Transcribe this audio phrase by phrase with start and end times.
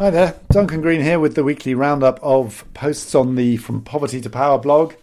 [0.00, 4.20] Hi there, Duncan Green here with the weekly roundup of posts on the From Poverty
[4.20, 4.94] to Power blog.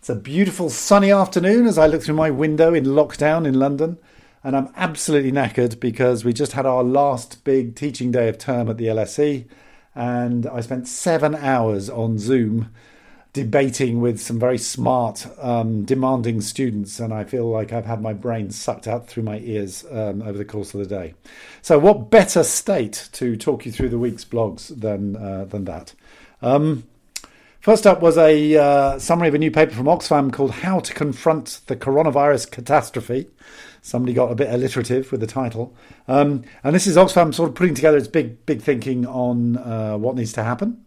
[0.00, 3.98] It's a beautiful sunny afternoon as I look through my window in lockdown in London,
[4.42, 8.68] and I'm absolutely knackered because we just had our last big teaching day of term
[8.68, 9.46] at the LSE,
[9.94, 12.72] and I spent seven hours on Zoom
[13.32, 18.12] debating with some very smart, um, demanding students, and I feel like I've had my
[18.12, 21.14] brain sucked out through my ears um, over the course of the day.
[21.62, 25.94] So, what better state to talk you through the week's blogs than uh, than that?
[26.42, 26.84] Um,
[27.60, 30.92] first up was a uh, summary of a new paper from Oxfam called "How to
[30.92, 33.28] Confront the Coronavirus Catastrophe."
[33.80, 35.74] Somebody got a bit alliterative with the title,
[36.06, 39.96] um, and this is Oxfam sort of putting together its big, big thinking on uh,
[39.96, 40.84] what needs to happen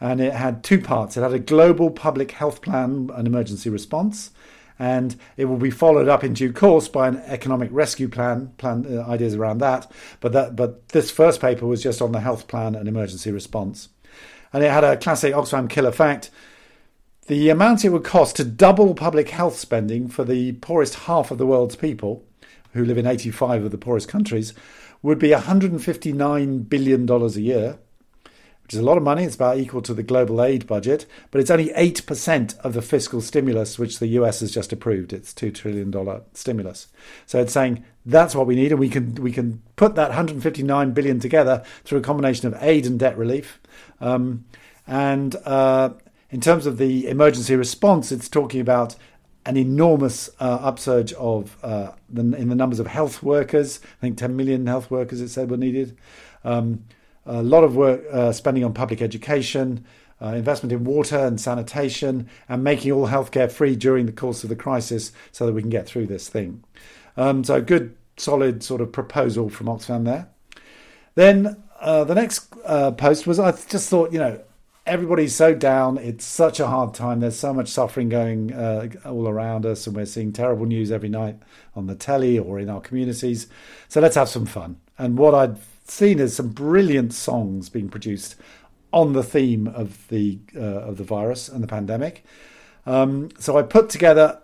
[0.00, 1.16] and it had two parts.
[1.16, 4.30] It had a global public health plan and emergency response,
[4.78, 8.86] and it will be followed up in due course by an economic rescue plan, plan
[8.88, 9.90] uh, ideas around that.
[10.20, 13.88] But that, but this first paper was just on the health plan and emergency response,
[14.52, 16.30] and it had a classic Oxfam killer fact.
[17.28, 21.38] The amount it would cost to double public health spending for the poorest half of
[21.38, 22.24] the world's people,
[22.72, 24.54] who live in 85 of the poorest countries,
[25.02, 27.78] would be $159 billion a year
[28.62, 29.24] which is a lot of money.
[29.24, 33.20] It's about equal to the global aid budget, but it's only 8% of the fiscal
[33.20, 35.12] stimulus which the US has just approved.
[35.12, 35.92] It's $2 trillion
[36.34, 36.88] stimulus.
[37.26, 40.92] So it's saying that's what we need, and we can, we can put that 159
[40.92, 43.60] billion together through a combination of aid and debt relief.
[44.00, 44.44] Um,
[44.86, 45.90] and uh,
[46.30, 48.96] in terms of the emergency response, it's talking about
[49.44, 53.80] an enormous uh, upsurge of uh, the, in the numbers of health workers.
[53.98, 55.96] I think 10 million health workers it said were needed.
[56.44, 56.84] Um,
[57.26, 59.84] a lot of work uh, spending on public education,
[60.20, 64.48] uh, investment in water and sanitation, and making all healthcare free during the course of
[64.48, 66.62] the crisis so that we can get through this thing.
[67.16, 70.28] Um, so, good, solid sort of proposal from Oxfam there.
[71.14, 74.40] Then uh, the next uh, post was I just thought, you know,
[74.86, 75.98] everybody's so down.
[75.98, 77.20] It's such a hard time.
[77.20, 81.08] There's so much suffering going uh, all around us, and we're seeing terrible news every
[81.08, 81.36] night
[81.74, 83.46] on the telly or in our communities.
[83.88, 84.80] So let's have some fun.
[85.02, 88.36] And what I'd seen is some brilliant songs being produced
[88.92, 92.24] on the theme of the uh, of the virus and the pandemic.
[92.86, 94.40] Um, so I put together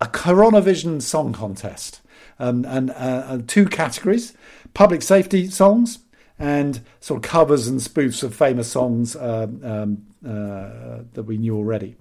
[0.00, 2.00] a Coronavision song contest
[2.38, 4.34] um, and uh, two categories:
[4.72, 5.98] public safety songs
[6.38, 11.56] and sort of covers and spoofs of famous songs uh, um, uh, that we knew
[11.56, 11.96] already.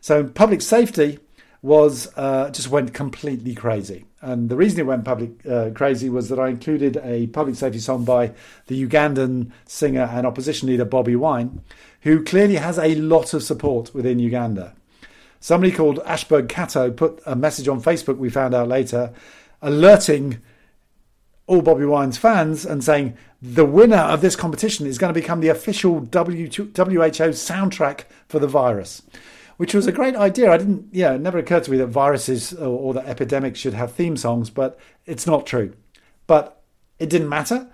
[0.00, 1.18] So public safety
[1.62, 4.04] was uh, just went completely crazy.
[4.20, 7.78] And the reason it went public uh, crazy was that I included a public safety
[7.78, 8.32] song by
[8.66, 11.60] the Ugandan singer and opposition leader Bobi Wine,
[12.02, 14.74] who clearly has a lot of support within Uganda.
[15.38, 19.12] Somebody called Ashberg Cato put a message on Facebook, we found out later,
[19.62, 20.38] alerting
[21.46, 25.40] all Bobi Wine's fans and saying the winner of this competition is going to become
[25.40, 29.02] the official WHO soundtrack for the virus
[29.58, 30.50] which was a great idea.
[30.50, 33.74] I didn't, yeah, it never occurred to me that viruses or, or that epidemics should
[33.74, 35.74] have theme songs, but it's not true.
[36.26, 36.62] But
[36.98, 37.68] it didn't matter.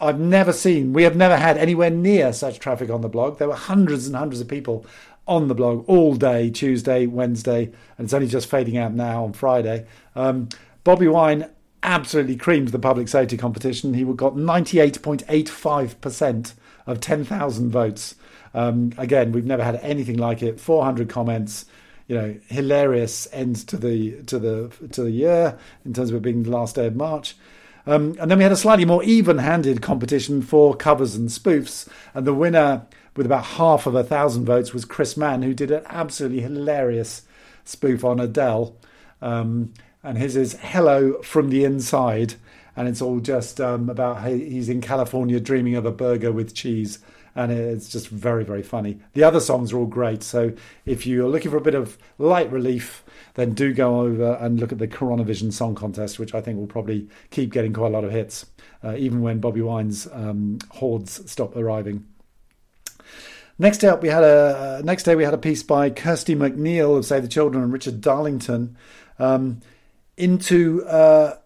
[0.00, 3.38] I've never seen, we have never had anywhere near such traffic on the blog.
[3.38, 4.86] There were hundreds and hundreds of people
[5.26, 9.32] on the blog all day, Tuesday, Wednesday, and it's only just fading out now on
[9.32, 9.84] Friday.
[10.14, 10.48] Um,
[10.84, 11.50] Bobi Wine
[11.82, 13.94] absolutely creamed the public safety competition.
[13.94, 16.52] He got 98.85%
[16.86, 18.14] of 10,000 votes.
[18.58, 20.58] Um, again, we've never had anything like it.
[20.58, 21.66] 400 comments.
[22.08, 26.22] You know, hilarious end to the to the to the year in terms of it
[26.22, 27.36] being the last day of March.
[27.86, 32.26] Um, and then we had a slightly more even-handed competition for covers and spoofs, and
[32.26, 35.82] the winner with about half of a thousand votes was Chris Mann, who did an
[35.86, 37.22] absolutely hilarious
[37.64, 38.74] spoof on Adele.
[39.20, 42.34] Um, and his is "Hello from the Inside,"
[42.78, 47.00] and it's all just um, about he's in California dreaming of a burger with cheese
[47.34, 49.00] and it's just very very funny.
[49.14, 50.52] The other songs are all great, so
[50.86, 53.02] if you're looking for a bit of light relief,
[53.34, 56.68] then do go over and look at the Coronavision Song Contest, which I think will
[56.68, 58.46] probably keep getting quite a lot of hits,
[58.84, 62.06] uh, even when Bobi Wine's um, hordes stop arriving.
[63.58, 66.96] Next up, we had a uh, next day we had a piece by Kirsty McNeill
[66.96, 68.76] of Save the Children and Richard Darlington
[69.18, 69.62] um,
[70.16, 71.38] into uh,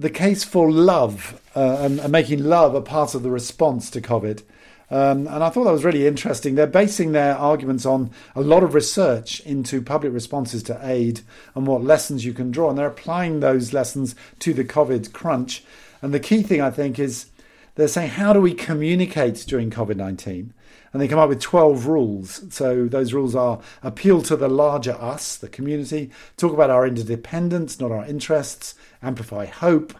[0.00, 4.00] the case for love uh, and, and, making love a part of the response to
[4.00, 4.42] COVID.
[4.90, 6.54] Um, and I thought that was really interesting.
[6.54, 11.20] They're basing their arguments on a lot of research into public responses to aid
[11.54, 12.70] and what lessons you can draw.
[12.70, 15.62] And they're applying those lessons to the COVID crunch.
[16.00, 17.26] And the key thing, I think, is
[17.74, 20.54] they're saying, how do we communicate during COVID 19?
[20.92, 22.44] And they come up with 12 rules.
[22.52, 27.78] So those rules are appeal to the larger us, the community, talk about our interdependence,
[27.78, 29.94] not our interests, amplify hope,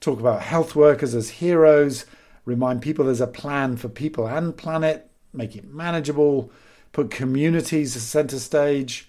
[0.00, 2.06] talk about health workers as heroes,
[2.44, 6.50] remind people there's a plan for people and planet, make it manageable,
[6.92, 9.08] put communities as centre stage,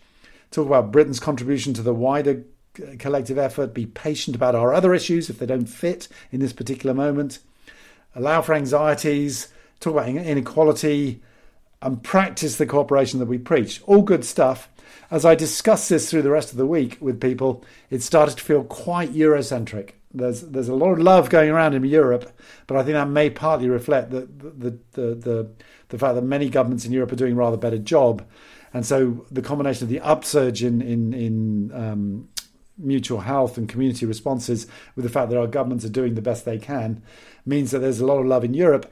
[0.52, 2.44] talk about Britain's contribution to the wider
[2.82, 6.54] uh, collective effort, be patient about our other issues if they don't fit in this
[6.54, 7.40] particular moment,
[8.16, 9.50] allow for anxieties,
[9.84, 11.22] talk about inequality,
[11.82, 13.82] and practice the cooperation that we preach.
[13.86, 14.70] All good stuff.
[15.12, 18.44] As I discuss this through the rest of the week with people, it started to
[18.44, 19.92] feel quite Eurocentric.
[20.14, 22.32] There's there's a lot of love going around in Europe,
[22.68, 25.52] but I think that may partly reflect the the the the,
[25.90, 28.24] the fact that many governments in Europe are doing a rather better job,
[28.74, 32.30] and so the combination of the upsurge in in in um,
[32.78, 36.46] mutual health and community responses with the fact that our governments are doing the best
[36.46, 37.02] they can
[37.46, 38.92] means that there's a lot of love in Europe.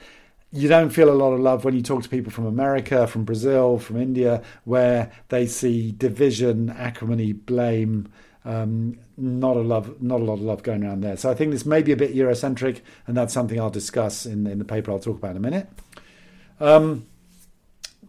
[0.53, 3.23] You don't feel a lot of love when you talk to people from America, from
[3.23, 8.11] Brazil, from India, where they see division, acrimony, blame.
[8.43, 11.15] Um, not a love, not a lot of love going around there.
[11.15, 14.45] So I think this may be a bit Eurocentric, and that's something I'll discuss in
[14.45, 15.69] in the paper I'll talk about in a minute.
[16.59, 17.05] Um,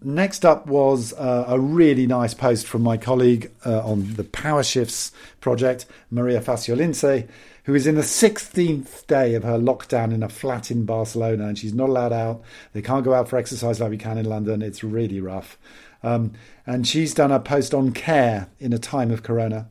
[0.04, 4.62] Next up was uh, a really nice post from my colleague uh, on the Power
[4.62, 7.28] Shifts project, Maria Faciolince,
[7.64, 11.58] who is in the 16th day of her lockdown in a flat in Barcelona and
[11.58, 12.43] she's not allowed out.
[12.72, 14.62] They can't go out for exercise like we can in London.
[14.62, 15.58] It's really rough.
[16.02, 16.32] Um,
[16.66, 19.69] and she's done a post on care in a time of corona.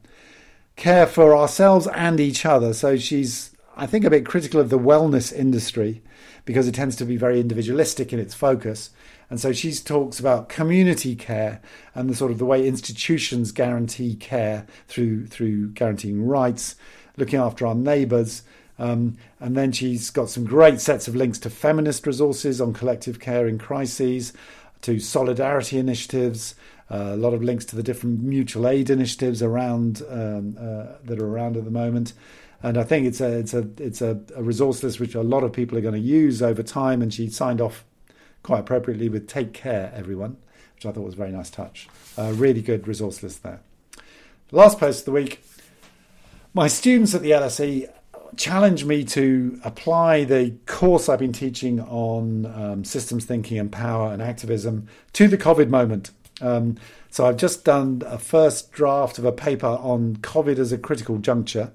[0.78, 2.74] Care for ourselves and each other.
[2.74, 3.52] So she's,
[3.82, 6.04] I think, a bit critical of the wellness industry
[6.46, 8.92] because it tends to be very individualistic in its focus.
[9.28, 11.62] And so she talks about community care
[11.96, 16.76] and the sort of the way institutions guarantee care through through guaranteeing rights,
[17.18, 18.44] looking after our neighbours.
[18.78, 23.20] Um, and then she's got some great sets of links to feminist resources on collective
[23.20, 24.32] care in crises,
[24.84, 26.54] to solidarity initiatives,
[26.92, 31.20] uh, a lot of links to the different mutual aid initiatives around um, uh, that
[31.20, 32.14] are around at the moment.
[32.64, 35.44] And I think it's a it's a it's a, a resource list which a lot
[35.44, 37.02] of people are going to use over time.
[37.02, 37.84] And she signed off
[38.44, 40.38] quite appropriately with Take Care, everyone,
[40.76, 41.88] which I thought was a very nice touch.
[42.18, 43.62] Uh, really good resource list there.
[44.52, 45.44] Last post of the week.
[46.54, 47.90] My students at the LSE
[48.36, 54.12] challenged me to apply the course I've been teaching on um, systems thinking and power
[54.12, 56.12] and activism to the COVID moment.
[56.42, 56.78] Um,
[57.10, 61.18] so I've just done a first draft of a paper on COVID as a critical
[61.18, 61.72] juncture.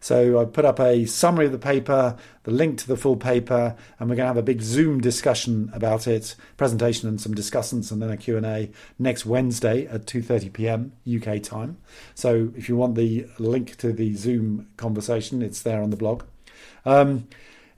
[0.00, 3.76] So I put up a summary of the paper, the link to the full paper,
[3.98, 7.90] and we're going to have a big Zoom discussion about it, presentation and some discussants,
[7.90, 10.92] and then a Q&A next Wednesday at 2:30 p.m.
[11.06, 11.78] UK time.
[12.14, 16.22] So if you want the link to the Zoom conversation, it's there on the blog.
[16.84, 17.28] Um,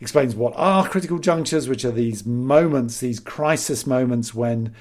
[0.01, 4.75] explains what are critical junctures, which are these moments, these crisis moments when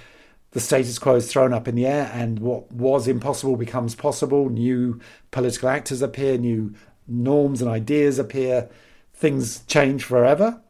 [0.52, 4.50] the status quo is thrown up in the air and what was impossible becomes possible.
[4.50, 5.00] New
[5.32, 6.74] political actors appear, new
[7.10, 8.70] norms and ideas appear,
[9.14, 10.62] things change forever.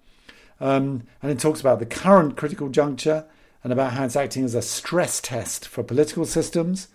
[0.60, 3.26] Um, and it talks about the current critical juncture
[3.64, 6.88] and about how it's acting as a stress test for political systems.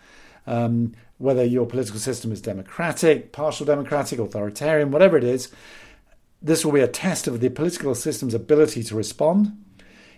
[0.46, 5.50] Um, whether your political system is democratic, partial democratic, authoritarian, whatever it is,
[6.42, 9.56] this will be a test of the political system's ability to respond.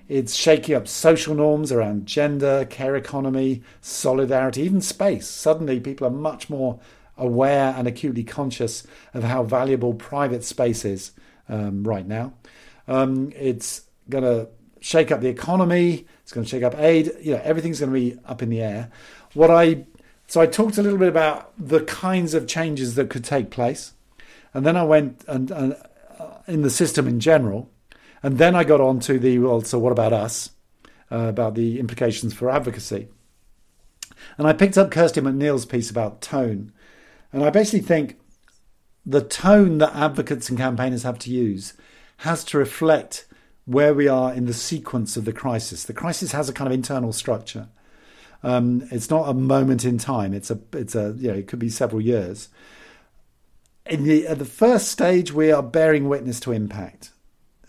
[0.09, 5.29] It's shaking up social norms around gender, care economy, solidarity, even space.
[5.29, 6.81] Suddenly, people are much more
[7.17, 11.13] aware and acutely conscious of how valuable private space is
[11.49, 12.33] um, right now.
[12.89, 14.49] Um, it's going to
[14.81, 16.07] shake up the economy.
[16.23, 17.13] It's going to shake up aid.
[17.21, 18.91] You know, everything's going to be up in the air.
[19.35, 19.85] What I
[20.29, 23.93] so I talked a little bit about the kinds of changes that could take place,
[24.53, 25.77] and then I went and, and
[26.19, 27.71] uh, in the system in general,
[28.23, 29.61] and then I got on to the well.
[29.61, 30.51] So what about us?
[31.11, 33.07] Uh, about the implications for advocacy.
[34.39, 36.73] And I picked up Kirsty McNeill's piece about tone,
[37.37, 38.19] and I basically think
[39.05, 41.75] the tone that advocates and campaigners have to use
[42.19, 43.27] has to reflect
[43.67, 45.85] where we are in the sequence of the crisis.
[45.85, 47.69] The crisis has a kind of internal structure.
[48.43, 50.33] Um, it's not a moment in time.
[50.33, 52.49] It's a it's a you know it could be several years.
[53.85, 57.11] In the at the first stage, we are bearing witness to impact.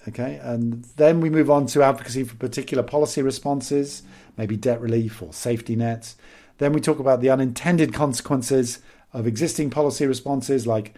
[0.08, 4.04] Okay, and then we move on to advocacy for particular policy responses,
[4.38, 6.16] maybe debt relief or safety nets.
[6.58, 8.80] Then we talk about the unintended consequences
[9.14, 10.94] of existing policy responses, like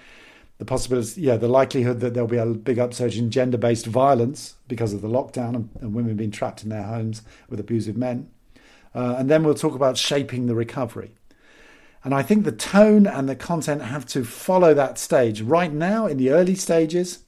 [0.57, 4.55] the possibility, yeah, the likelihood that there'll be a big upsurge in gender based violence
[4.67, 8.29] because of the lockdown and, and, women being trapped in their homes with abusive men.
[8.93, 11.11] Uh, and then we'll talk about shaping the recovery.
[12.03, 15.41] And I think the tone and the content have to follow that stage.
[15.41, 17.19] Right now, in the early stages,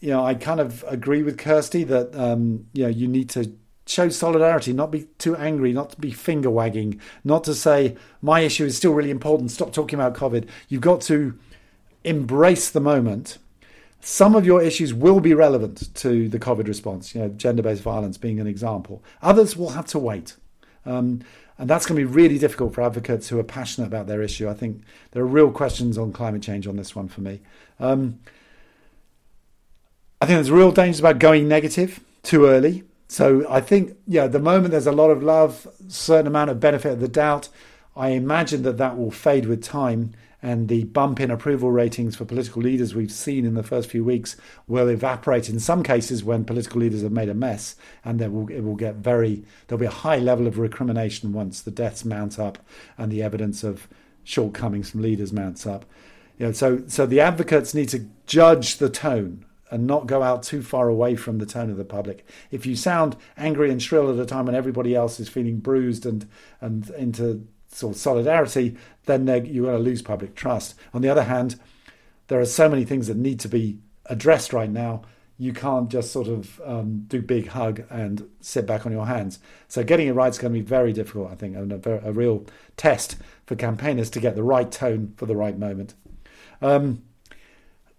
[0.00, 3.52] you know, I kind of agree with Kirsty that um, you know you need to
[3.88, 8.40] show solidarity, not be too angry, not to be finger wagging, not to say, my
[8.40, 10.48] issue is still really important, stop talking about COVID.
[10.68, 11.38] You've got to
[12.04, 13.38] embrace the moment,
[14.00, 17.82] some of your issues will be relevant to the COVID response, you know, gender based
[17.82, 19.02] violence being an example.
[19.22, 20.36] Others will have to wait.
[20.86, 21.22] Um,
[21.58, 24.48] and that's going to be really difficult for advocates who are passionate about their issue.
[24.48, 27.40] I think there are real questions on climate change on this one for me.
[27.80, 28.20] Um,
[30.20, 32.84] I think there's real dangers about going negative too early.
[33.08, 36.92] So I think, yeah, the moment there's a lot of love, certain amount of benefit
[36.92, 37.48] of the doubt.
[37.96, 42.24] I imagine that that will fade with time, and the bump in approval ratings for
[42.24, 44.36] political leaders we've seen in the first few weeks
[44.68, 47.74] will evaporate in some cases when political leaders have made a mess,
[48.04, 51.60] and there will it will get very there'll be a high level of recrimination once
[51.60, 52.58] the deaths mount up
[52.96, 53.88] and the evidence of
[54.22, 55.84] shortcomings from leaders mounts up.
[56.38, 60.42] You know, so so the advocates need to judge the tone and not go out
[60.42, 62.26] too far away from the tone of the public.
[62.50, 66.06] If you sound angry and shrill at a time when everybody else is feeling bruised
[66.06, 66.28] and
[66.60, 70.74] and into sort of solidarity, then you're going to lose public trust.
[70.94, 71.60] On the other hand,
[72.28, 75.02] there are so many things that need to be addressed right now.
[75.36, 79.38] You can't just sort of um, do big hug and sit back on your hands.
[79.68, 82.12] So getting it right is going to be very difficult, I think, and a, a
[82.12, 82.46] real
[82.76, 85.94] test for campaigners to get the right tone for the right moment.
[86.60, 87.04] Um,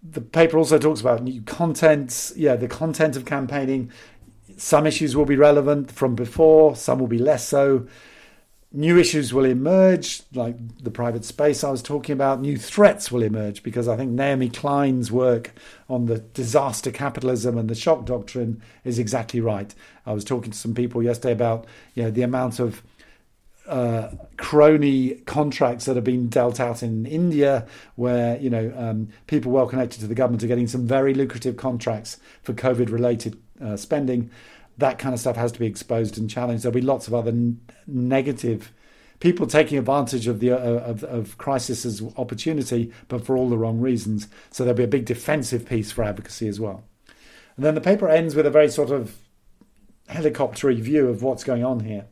[0.02, 2.32] the paper also talks about new contents.
[2.36, 3.90] Yeah, the content of campaigning.
[4.56, 7.86] Some issues will be relevant from before, some will be less so.
[8.72, 12.40] New issues will emerge, like the private space I was talking about.
[12.40, 15.52] New threats will emerge because I think Naomi Klein's work
[15.88, 19.74] on the disaster capitalism and the shock doctrine is exactly right.
[20.06, 22.82] I was talking to some people yesterday about you know the amount of
[23.66, 29.52] uh, crony contracts that have been dealt out in India, where you know um, people
[29.52, 34.30] well connected to the government are getting some very lucrative contracts for COVID-related uh, spending.
[34.78, 36.64] That kind of stuff has to be exposed and challenged.
[36.64, 38.72] There'll be lots of other n- negative
[39.20, 43.58] people taking advantage of the uh, of, of crisis as opportunity, but for all the
[43.58, 44.26] wrong reasons.
[44.50, 46.82] So there'll be a big defensive piece for advocacy as well.
[47.56, 49.16] And then the paper ends with a very sort of
[50.08, 52.06] helicoptery view of what's going on here.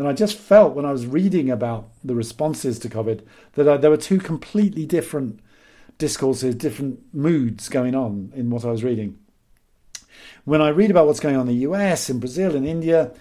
[0.00, 3.20] And I just felt when I was reading about the responses to COVID
[3.52, 5.40] that uh, there were two completely different
[5.98, 9.18] discourses, different moods going on in what I was reading.
[10.46, 13.12] When I read about what's going on in the US, in Brazil, in India,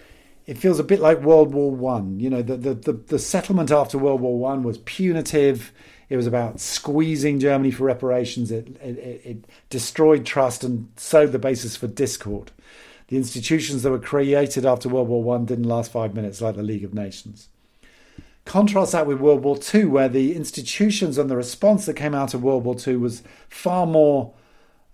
[0.47, 2.17] it feels a bit like World War One.
[2.21, 5.73] You know, the, the, the, the settlement after World War One was punitive.
[6.07, 8.51] It was about squeezing Germany for reparations.
[8.51, 12.53] It, it, it destroyed trust and sowed the basis for discord.
[13.09, 16.63] The institutions that were created after World War One didn't last five minutes, like the
[16.63, 17.49] League of Nations.
[18.45, 22.35] Contrast that with World War II, where the institutions and the response that came out
[22.35, 24.33] of World War II was far more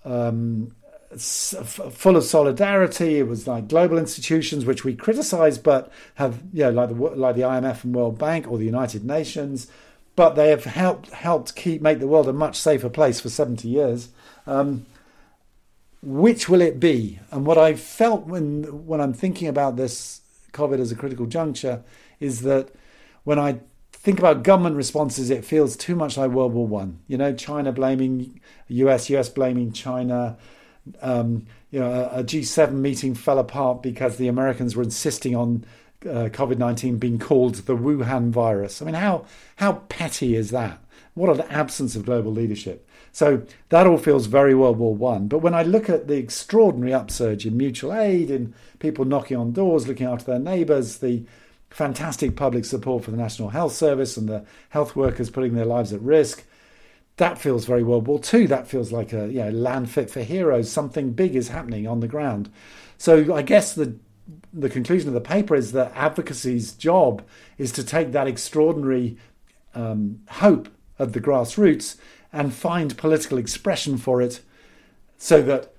[0.06, 0.74] um,
[1.18, 3.20] full of solidarity.
[3.20, 7.36] It was like global institutions, which we criticise, but have, you know, like the, like
[7.36, 9.68] the IMF and World Bank or the United Nations,
[10.16, 13.68] but they have helped helped keep make the world a much safer place for 70
[13.68, 14.08] years.
[14.48, 14.86] Um,
[16.06, 17.20] which will it be?
[17.32, 20.22] And what I felt when when I'm thinking about this
[20.54, 21.84] COVID as a critical juncture
[22.20, 22.70] is that
[23.24, 23.60] when I
[23.92, 27.00] think about government responses, it feels too much like World War One.
[27.08, 30.38] You know, China blaming US, US blaming China.
[31.02, 35.66] Um, you know, a a G7 meeting fell apart because the Americans were insisting on
[36.06, 38.82] uh, COVID 19 being called the Wuhan virus.
[38.82, 40.80] I mean, how, how petty is that?
[41.16, 42.88] What an absence of global leadership.
[43.14, 45.30] So that all feels very World War One.
[45.30, 49.54] But when I look at the extraordinary upsurge in mutual aid, in people knocking on
[49.54, 51.24] doors, looking after their neighbours, the
[51.70, 55.94] fantastic public support for the National Health Service and the health workers putting their lives
[55.94, 56.44] at risk,
[57.16, 58.46] that feels very World War Two.
[58.46, 60.70] That feels like a you know, land fit for heroes.
[60.70, 62.52] Something big is happening on the ground.
[62.98, 63.96] So I guess the
[64.52, 67.22] the conclusion of the paper is that advocacy's job
[67.58, 69.18] is to take that extraordinary
[69.76, 70.68] um, hope
[71.00, 71.98] of the grassroots
[72.32, 74.42] and find political expression for it
[75.18, 75.74] so that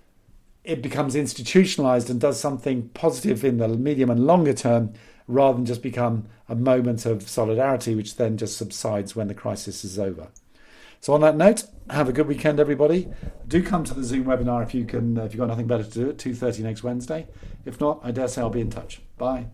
[0.64, 4.92] it becomes institutionalized and does something positive in the medium and longer term
[5.28, 9.85] rather than just become a moment of solidarity which then just subsides when the crisis
[9.85, 10.28] is over.
[11.00, 13.08] So on that note, have a good weekend everybody.
[13.46, 15.90] Do come to the Zoom webinar if you can if you've got nothing better to
[15.90, 17.26] do at 2:30 next Wednesday.
[17.64, 19.00] If not, I dare say I'll be in touch.
[19.18, 19.46] Bye.